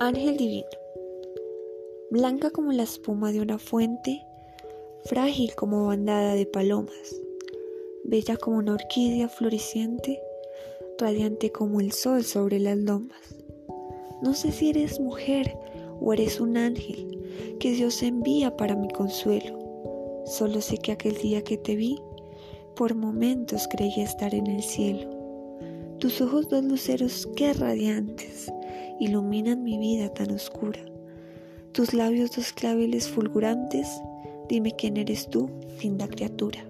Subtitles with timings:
[0.00, 0.66] Ángel divino,
[2.10, 4.26] blanca como la espuma de una fuente,
[5.04, 7.20] frágil como bandada de palomas,
[8.02, 10.20] bella como una orquídea floreciente,
[10.98, 13.36] radiante como el sol sobre las lomas.
[14.20, 15.56] No sé si eres mujer
[16.00, 20.22] o eres un ángel que Dios envía para mi consuelo.
[20.26, 22.00] Solo sé que aquel día que te vi,
[22.74, 25.08] por momentos creí estar en el cielo.
[25.98, 28.50] Tus ojos dos luceros que radiantes
[29.04, 30.80] iluminan mi vida tan oscura.
[31.72, 33.88] Tus labios dos claveles fulgurantes,
[34.48, 35.50] dime quién eres tú,
[35.82, 36.64] linda criatura.